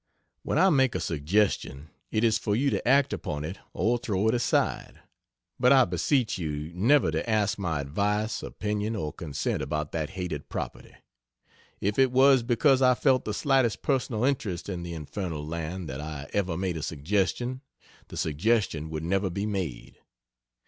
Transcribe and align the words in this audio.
When 0.41 0.57
I 0.57 0.71
make 0.71 0.95
a 0.95 0.99
suggestion 0.99 1.91
it 2.09 2.23
is 2.23 2.39
for 2.39 2.55
you 2.55 2.71
to 2.71 2.87
act 2.87 3.13
upon 3.13 3.45
it 3.45 3.59
or 3.71 3.99
throw 3.99 4.27
it 4.29 4.33
aside, 4.33 4.99
but 5.59 5.71
I 5.71 5.85
beseech 5.85 6.39
you 6.39 6.71
never 6.73 7.11
to 7.11 7.29
ask 7.29 7.59
my 7.59 7.81
advice, 7.81 8.41
opinion 8.41 8.95
or 8.95 9.13
consent 9.13 9.61
about 9.61 9.91
that 9.91 10.09
hated 10.17 10.49
property. 10.49 10.95
If 11.81 11.99
it 11.99 12.11
was 12.11 12.41
because 12.41 12.81
I 12.81 12.95
felt 12.95 13.25
the 13.25 13.33
slightest 13.35 13.83
personal 13.83 14.23
interest 14.25 14.69
in 14.69 14.81
the 14.81 14.95
infernal 14.95 15.45
land 15.45 15.87
that 15.89 16.01
I 16.01 16.31
ever 16.33 16.57
made 16.57 16.77
a 16.77 16.81
suggestion, 16.81 17.61
the 18.07 18.17
suggestion 18.17 18.89
would 18.89 19.03
never 19.03 19.29
be 19.29 19.45
made. 19.45 19.99